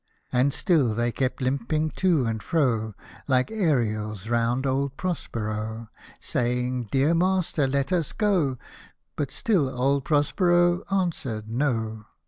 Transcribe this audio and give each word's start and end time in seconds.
And 0.31 0.51
still 0.51 0.95
they 0.95 1.11
kept 1.11 1.41
limping 1.43 1.91
to 1.97 2.25
and 2.25 2.41
fro, 2.41 2.95
Like 3.27 3.51
Ariels 3.51 4.29
round 4.29 4.65
old 4.65 4.97
Prospero— 4.97 5.89
Saying" 6.19 6.87
Dear 6.91 7.13
Master, 7.13 7.67
let 7.67 7.91
us 7.91 8.11
go," 8.11 8.57
But 9.15 9.29
still 9.29 9.69
old 9.69 10.03
Prospero 10.03 10.81
answered" 10.89 11.47
No." 11.65 12.05